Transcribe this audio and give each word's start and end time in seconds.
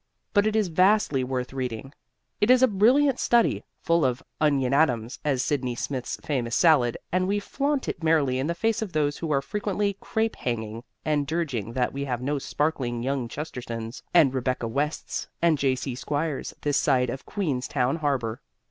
But 0.33 0.47
it 0.47 0.55
is 0.55 0.69
vastly 0.69 1.23
worth 1.23 1.53
reading. 1.53 1.93
It 2.39 2.49
is 2.49 2.63
a 2.63 2.67
brilliant 2.67 3.19
study, 3.19 3.63
full 3.83 4.03
of 4.03 4.23
"onion 4.39 4.73
atoms" 4.73 5.19
as 5.23 5.43
Sydney 5.43 5.75
Smith's 5.75 6.15
famous 6.23 6.55
salad, 6.55 6.97
and 7.11 7.27
we 7.27 7.39
flaunt 7.39 7.87
it 7.87 8.01
merrily 8.03 8.39
in 8.39 8.47
the 8.47 8.55
face 8.55 8.81
of 8.81 8.93
those 8.93 9.19
who 9.19 9.31
are 9.31 9.43
frequently 9.43 9.97
crapehanging 10.01 10.81
and 11.05 11.27
dirging 11.27 11.73
that 11.75 11.93
we 11.93 12.05
have 12.05 12.19
no 12.19 12.39
sparkling 12.39 13.03
young 13.03 13.27
Chestertons 13.27 14.01
and 14.11 14.33
Rebecca 14.33 14.67
Wests 14.67 15.27
and 15.39 15.55
J.C. 15.55 15.93
Squires 15.93 16.55
this 16.61 16.77
side 16.77 17.11
of 17.11 17.27
Queenstown 17.27 17.97
harbor. 17.97 18.41